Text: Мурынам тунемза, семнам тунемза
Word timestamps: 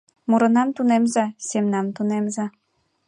Мурынам 0.29 0.69
тунемза, 0.75 1.25
семнам 1.47 1.85
тунемза 1.95 2.45